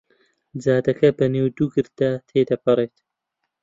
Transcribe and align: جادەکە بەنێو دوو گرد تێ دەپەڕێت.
جادەکە 0.63 1.09
بەنێو 1.17 1.47
دوو 1.55 1.67
گرد 1.73 1.91
تێ 2.29 2.41
دەپەڕێت. 2.49 2.95